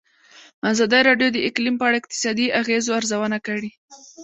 [0.71, 3.71] ازادي راډیو د اقلیم په اړه د اقتصادي اغېزو ارزونه کړې.